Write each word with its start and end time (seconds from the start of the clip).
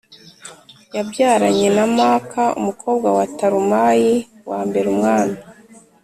yabyaranye 0.95 1.67
na 1.77 1.85
Maka 1.97 2.43
umukobwa 2.59 3.07
wa 3.17 3.25
Talumayi 3.37 4.13
l 4.83 4.85
umwami 4.93 5.37